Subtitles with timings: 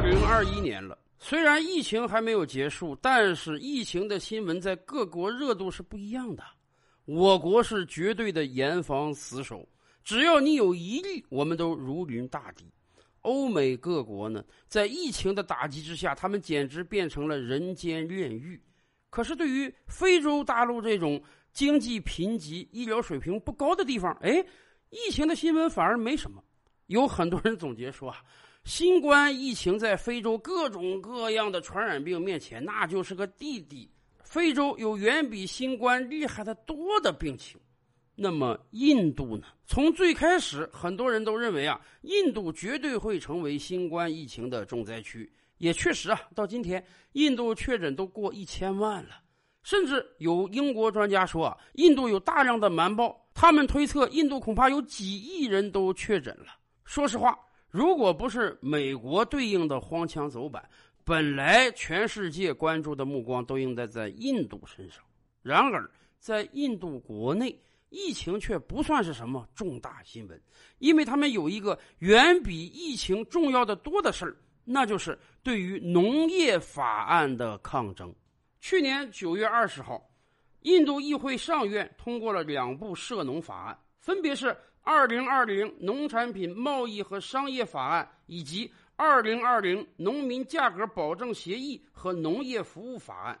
[0.00, 6.42] 二零二一年了，虽然疫情还没有结束，但是疫情的新闻在各国热度是不一样的。
[7.04, 9.68] 我国是绝对的严防死守，
[10.02, 12.64] 只要你有疑虑，我们都如临大敌。
[13.20, 18.58] 欧美各国呢，在疫情的打击之下，他们简直变成了人间炼狱。
[19.10, 21.22] 可是，对于非洲大陆这种
[21.52, 24.42] 经济贫瘠、医疗水平不高的地方，哎，
[24.88, 26.42] 疫情的新闻反而没什么。
[26.86, 28.22] 有很多人总结说啊，
[28.64, 33.90] 新冠疫情在非洲各种各样的传染病面前，那就是个弟弟。
[34.22, 37.60] 非洲有远比新冠厉害的多的病情。
[38.14, 39.46] 那么印度呢？
[39.66, 45.30] 从最开始，很多人都认为啊，印度绝对会成为新冠疫情的重灾区。
[45.56, 49.20] 也确实啊，到今天，印度确诊都过一千万了。
[49.62, 56.46] 甚至有英国专家说啊，印度有大量的瞒报，他们推测印度恐怕有几亿人都确诊了。
[56.84, 57.38] 说实话，
[57.70, 60.68] 如果不是美国对应的荒腔走板，
[61.04, 65.02] 本来全世界关注的目光都应该在印度身上。
[65.42, 70.40] 然而，在印度国内，疫情却不算是什么重大新闻，
[70.78, 78.14] 因为他们有一个远比疫情重要的多的事儿，那就是对于农业法案的抗争。
[78.60, 80.10] 去年九月二十号，
[80.62, 84.48] 印度议会上院通过了两部涉农法案，分别是
[84.92, 88.66] 《二零二零农产品贸易和商业法案》以及
[88.96, 93.34] 《二零二零农民价格保证协议和农业服务法案》。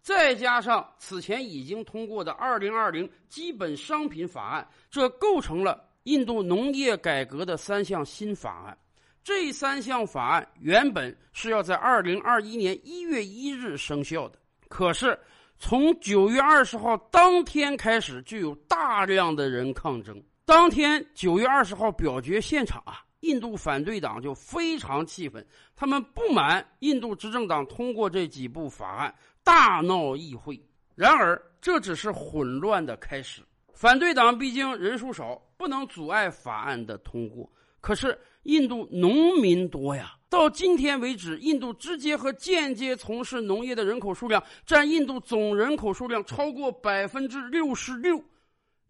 [0.00, 8.78] 再加上此前已经通过的《二零二零基本商品法案》，这构成了印度农业改革的三项新法案。
[9.24, 15.18] 这三项法案原本是要在二零二一年一月一日生效的，可是
[15.58, 20.22] 从九月二十号当天开始，就有大量的人抗争。
[20.54, 25.42] 当天九月二十号表决现场啊，印度反对党就非常气愤，
[25.74, 29.14] 他们不满印度执政党通过这几部法案。
[29.42, 30.62] 大闹议会，
[30.94, 33.40] 然而这只是混乱的开始。
[33.72, 37.50] 反对党毕竟人数少，不能阻碍法案的通过。
[37.80, 48.22] 可是印度农民多呀，到今天为止，印度直接和间接从事农业的人口数量占印度总人口数量超过百分之六十六。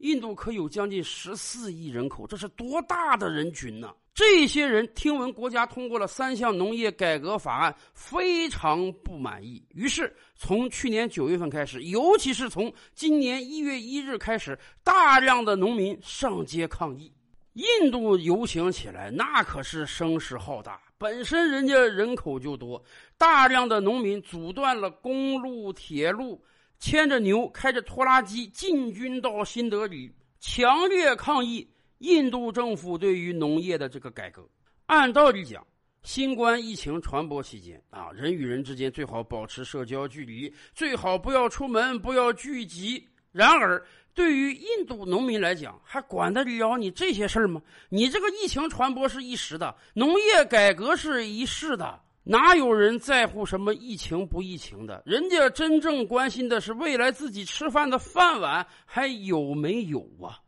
[0.03, 3.95] 印度可有将近十四亿人口，这是多大的人群呢？
[4.13, 9.65] 这些人听闻国家通过了三项农业改革法案，非常不满意。
[9.71, 17.11] 于是，从去年九月份开始，尤其是从今年一月一日开始，大量的农民上街抗议。
[17.53, 20.81] 印度游行起来，那可是声势浩大。
[20.99, 22.83] 本身人家人口就多，
[23.17, 26.43] 大量的农民阻断了公路、铁路，
[26.83, 30.11] 牵着牛，开着拖拉机进军到新德里，
[30.41, 31.65] 强烈抗议。
[31.99, 34.45] 印度政府对于农业的这个改革，
[34.87, 35.65] 按道理讲，
[36.03, 43.07] 新冠疫情传播期间啊，人与人之间最好保持社交距离，最好不要出门，不要聚集。
[43.31, 43.81] 然而，
[44.13, 47.63] 对于印度农民来讲，还管得了你这些事儿吗？
[47.91, 55.03] 你这个疫情传播是一时的，农业改革是一世的，哪有人在乎什么疫情不疫情的？
[55.05, 60.39] 人家真正关心的是未来自己吃饭的饭碗还有没有啊？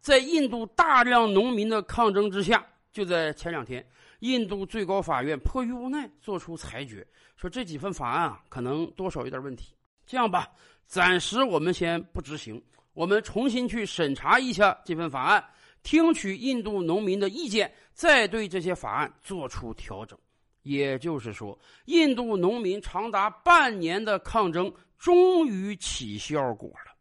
[0.00, 3.86] 在印度大量农民的抗争之下，就在前两天，
[4.18, 7.06] 印度最高法院迫于无奈作出裁决，
[7.36, 9.74] 说这几份法案啊，可能多少有点问题。
[10.06, 10.48] 这样吧，
[10.86, 12.60] 暂时我们先不执行，
[12.94, 15.44] 我们重新去审查一下这份法案，
[15.84, 20.18] 听取印度农民的意见，再对这些法案做出调整。
[20.66, 26.94] 也就是说，印度农民长达半年的抗争终于起效果了。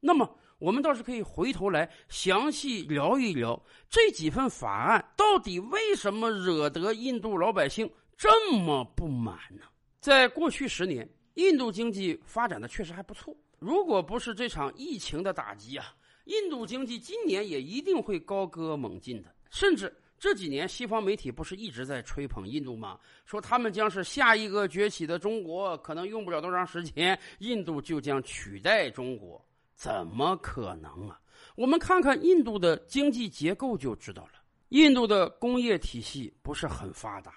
[0.00, 0.34] 那么。
[0.60, 9.62] 我们倒是可以回头来详细聊一聊这几份法案到底为什么惹得印度老百姓这么不满呢？
[10.00, 13.32] 在过去十年，印度经济发展的确实还不错。
[13.60, 19.32] 如果不是这场疫情的打击啊，印度经济今年也一定会高歌猛进的。
[19.50, 22.98] 甚至这几年，西方媒体不是一直在吹捧印度吗？
[23.24, 29.44] 说他们将是下一个崛起的中国，可能用不了多长时间，印度就将取代中国。
[29.74, 31.20] 怎么可能啊？
[31.54, 34.32] 我们看看印度的经济结构就知道了。
[34.70, 37.32] 印度的工业体系不是很发达，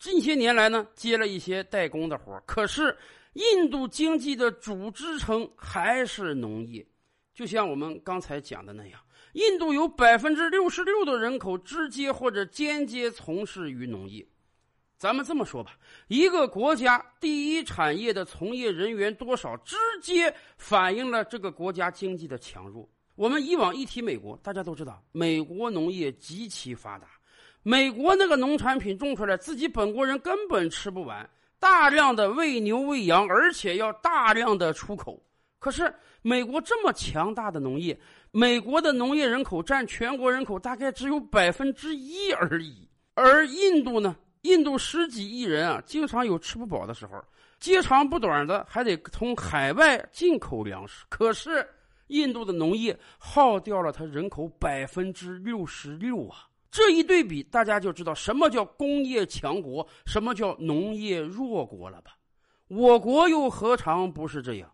[0.00, 2.96] 近些年来呢接了一些代工的活可是，
[3.34, 6.84] 印度经济的主支撑还是农业。
[7.32, 9.00] 就像我们刚才讲的那样，
[9.34, 14.26] 印度有百分之六十六的人口直接或者间接从事于农业。
[14.96, 15.72] 咱们这么说吧，
[16.08, 22.88] 一个国家第一产业的从业人员多少，直接反映了这个国家经济的强弱。
[23.16, 27.06] 我们以往一提美国，大家都知道美国农业极其发达，
[27.62, 31.28] 美国那个农产品种出来，自己本国人根本吃不完，
[31.58, 35.22] 大量的喂牛喂羊，而且要大量的出口。
[35.58, 35.92] 可是
[36.22, 37.98] 美国这么强大的农业，
[38.36, 42.88] 美国的农业人口占全国人口大概只有百分之一而已。
[43.14, 44.16] 而印度呢？
[44.42, 47.22] 印度十几亿人啊，经常有吃不饱的时候，
[47.60, 51.04] 接长不短的还得从海外进口粮食。
[51.08, 51.64] 可是
[52.08, 56.48] 印度的农业耗掉了它人口百分之六十六啊！
[56.72, 62.16] 这一对比，大家就知道什么叫工业强国，什么叫农业弱国了吧？
[62.66, 64.68] 我国又何尝不是这样？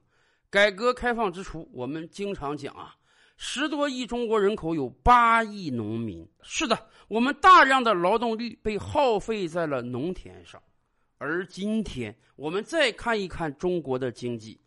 [0.49, 2.97] 改革开放之初，我们经常讲啊，
[3.43, 6.29] 十多亿中国人口有八亿农民。
[6.43, 6.79] 是的，
[7.09, 10.63] 我们大量的劳动力被耗费在了农田上。
[11.17, 14.61] 而今天，我们再看一看中国的经济，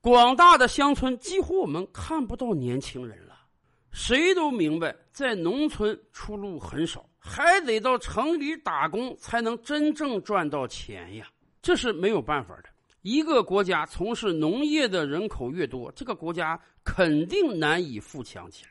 [0.00, 3.36] 广大的乡村几乎我们看不到年轻人了。
[3.92, 11.28] 谁都明白，在农村出路很少，还得到城里打工才能真正赚到钱呀。
[11.60, 12.70] 这是没有办法的。
[13.02, 18.70] 一个国家从事农业的人口越多，这个国家肯定难以富强起来。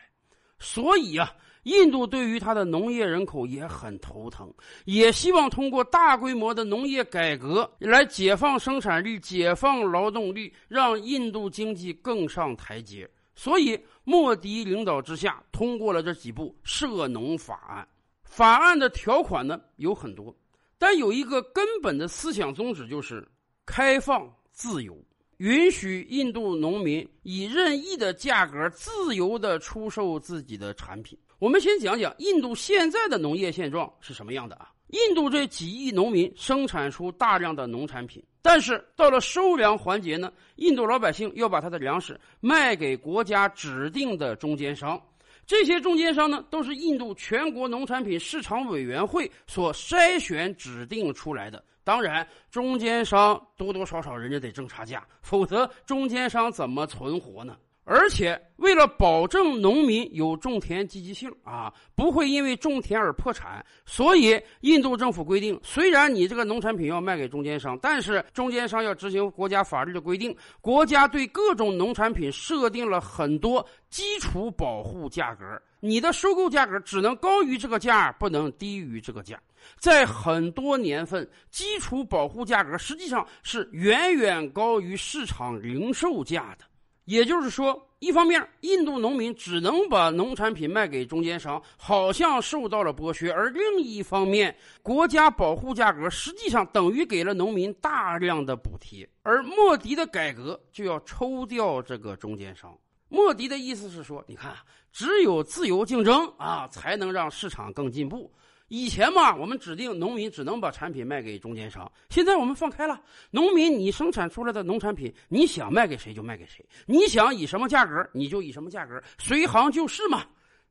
[0.60, 4.54] 所以啊，印度对于它的农业人口也很头疼，
[4.86, 13.10] 也希望通过大规模的农业改革来解放生产力、解放劳动力，让印度经济更上台阶。
[13.36, 17.88] 所以，莫迪领导之下通过了这几部涉农法案。
[18.24, 20.34] 法案的条款呢有很多，
[20.78, 23.28] 但有一个根本的思想宗旨就是。
[23.66, 24.94] 开放自由，
[25.38, 31.18] 允许印度农民以任意的价格自由的出售自己的产品。
[31.40, 34.72] 我们先讲讲印度现在的农业现状是什么样的啊？
[34.90, 45.02] 印度这几亿农民生产出大量的农产品，但是到了收粮环节呢，印度老百姓要把他的粮食卖给国家指定的中间商。
[45.46, 51.64] 这些中间商呢，都是印度全国农产品市场委员会所筛选指定出来的。
[51.84, 57.58] 当然，中间商多多少少人家得挣差价，否则中间商怎么存活呢？
[57.86, 70.34] 而且，为了保证农民有种田积极性啊，不会因为种田而破产，所以印度政府规定，虽然你这个农产品要卖给中间商，但是中间商要执行国家法律的规定。
[70.62, 75.44] 国家对各种农产品设定了很多基础保护价格，
[75.82, 79.38] 你的收购价格只能高于这个价，不能低于这个价。
[79.78, 86.66] 在很多年份，基础保护价格实际上是远远高于市场零售价的。
[87.06, 99.08] 也就是说，一方面，印度农民只能把农产品卖给中间商，好像受到了剥削；而另一方面，国家保护价格实际上等于给了农民大量的补贴。
[99.22, 102.74] 而莫迪的改革就要抽掉这个中间商。
[103.10, 104.56] 莫迪的意思是说，你看，
[104.92, 108.32] 只有自由竞争啊，才能让市场更进步。
[108.76, 111.90] 以前嘛，我们指定农民只能把产品卖给中间商。
[112.10, 113.00] 现在我们放开了，
[113.30, 120.26] 农民你生产出来的农产品，你想卖给谁就卖给谁，你想以什么价格你就以什么价格，随行就市嘛。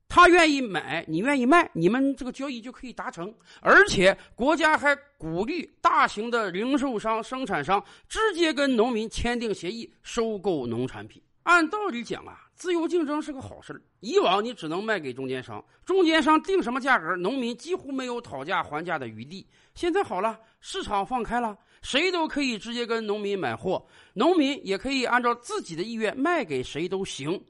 [0.09, 3.33] 他愿意买，你愿意卖，你们这个交易就可以达成。
[3.61, 11.23] 而且国家还鼓励大型的零售商、生产商直接跟农民签订协议，收购农产品。
[11.45, 12.42] 按道理讲啊。
[12.55, 19.47] 自由竞争是个好事儿以往你只能卖给中间商，中间商定什么价格，农民几乎没有讨价还价的余地。
[19.75, 27.43] 现在好了，市场放开了，谁都可以直接跟农民买货，农民也可以按照自己的意愿卖给谁都行。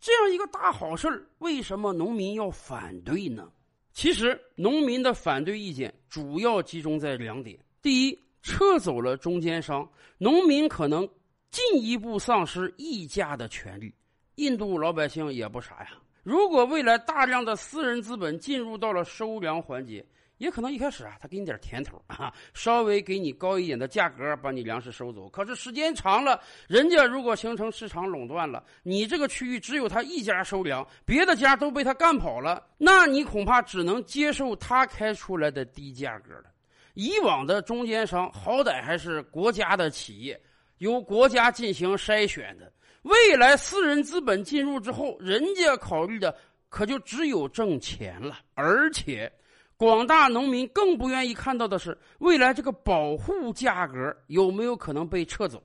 [0.00, 3.50] 这样一个大好事儿为什么农民要反对呢？
[3.92, 11.08] 其实，农民的反对意见主要集中在两点：第一，撤走了中间商，农民可能
[11.50, 13.94] 进一步丧失议价的权利。
[14.36, 15.90] 印度老百姓也不傻呀。
[16.22, 20.04] 如果未来大量的私人资本进入到了收粮环节，
[20.38, 25.28] 也可能一开始啊，他给你点甜头啊，稍微给你高一点的价格，把你粮食收走。
[25.30, 26.38] 可是时间长了，
[26.68, 36.44] 人家如果形成市场垄断了，你这个区域只有他一家收粮，别的家都被他干跑了，那你恐怕只能接受他开出来的低价格了。
[36.92, 40.38] 以往的中间商好歹还是国家的企业，
[40.78, 42.70] 由国家进行筛选的。
[43.06, 46.36] 未来私人资本进入之后，人家考虑的
[46.68, 48.40] 可就只有挣钱了。
[48.54, 49.32] 而且，
[49.76, 55.62] 广大农民更不愿意看到的是，未来这个保护价格有没有可能被撤走？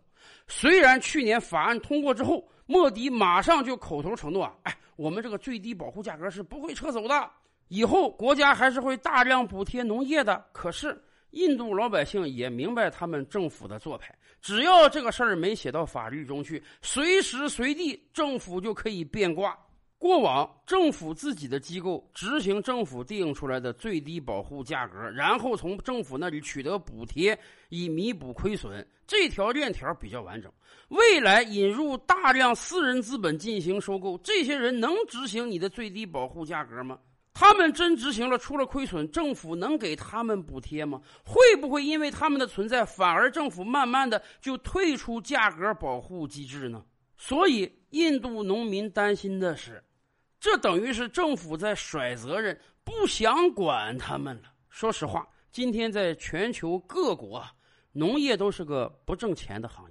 [0.48, 7.27] 虽然去年法案通过之后，莫迪马上就口头承诺啊，哎，我们这个最低保护价格是不会撤走的，
[7.69, 10.45] 以后国家还是会大量补贴农业的。
[10.51, 10.95] 可是。
[11.31, 19.57] 印度老百姓也明白他们政府的做派，只要这个事儿没写到法律中去，随时随地政府就可以变卦。
[19.97, 27.38] 过往政府自己的机构执行政府定出来的最低保护价格，然后从政府那里取得补贴
[27.69, 30.51] 以弥补亏损，这条链条比较完整。
[30.88, 36.97] 未来引入大量私人资本进行收购，这些人能执行你的最低保护价格吗？
[37.33, 41.01] 他们真执行了，出了亏损，政府能给他们补贴吗？
[41.23, 46.83] 会不会因为他们的存在，反而政府慢慢的就退出价格保护机制呢？
[47.17, 49.83] 所以，印度农民担心的是。
[50.39, 54.51] 这等于是政府在甩责任，不想管他们了。
[54.69, 57.45] 说实话，今天在全球各国，
[57.91, 59.89] 农业都是个不挣钱的行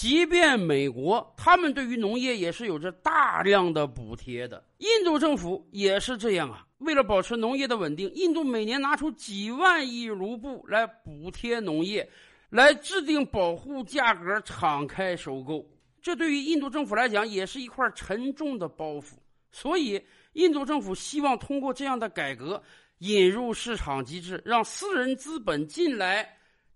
[0.00, 4.64] 即便美国，他们对于农业也是有着大量的补贴的。
[4.78, 6.66] 印度政府也是这样啊。
[6.78, 12.08] 为了保持农业的稳定，印度每年拿出几万亿卢布来补贴农业，
[12.48, 15.62] 来制定保护价格，敞开收购。
[16.00, 19.16] 这对于印度政府来讲，也是一块沉重的包袱。
[19.52, 20.02] 所以，
[20.32, 22.62] 印度政府希望通过这样的改革，
[23.00, 26.26] 引入市场机制，让私人资本进来，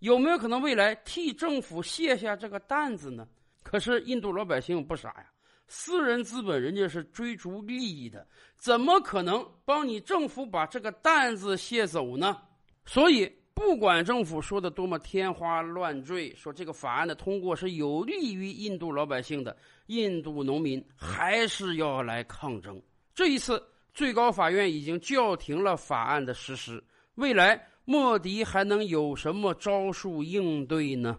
[0.00, 3.26] 有没有可能未来替政府卸下这个担子呢？
[3.62, 5.26] 可是印度老百姓不傻呀，
[5.66, 12.36] 私人资本人家是追逐利益的，怎么可能帮你政府把这个担子卸走呢？
[12.84, 19.56] 所以，不管政府说的多么天花乱坠，说这个法案的通过是有利于印度老百姓的。
[19.86, 22.80] 印度农民还是要来抗争。
[23.14, 23.62] 这一次，
[23.94, 26.82] 最高法院已经叫停了法案的实施。
[27.14, 31.18] 未来，莫迪还能有什么招数应对呢？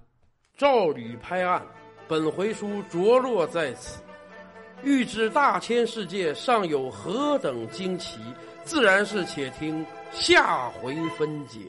[0.57, 1.61] 照吕拍案，
[2.07, 4.01] 本回书着落在此。
[4.83, 8.19] 欲知大千世界尚有何等惊奇，
[8.63, 11.59] 自然是且听下回分解。